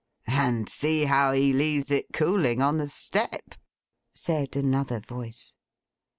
'And 0.25 0.67
see 0.67 1.05
how 1.05 1.31
he 1.31 1.53
leaves 1.53 1.91
it 1.91 2.07
cooling 2.11 2.59
on 2.59 2.77
the 2.79 2.89
step!' 2.89 3.53
said 4.15 4.55
another 4.55 4.99
voice. 4.99 5.55